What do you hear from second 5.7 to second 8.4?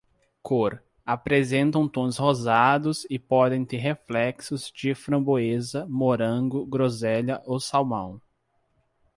morango, groselha ou salmão.